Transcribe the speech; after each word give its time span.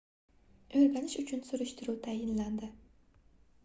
oʻrganish 0.79 1.19
uchun 1.25 1.45
surishtiruv 1.51 2.03
tayinlandi 2.09 2.75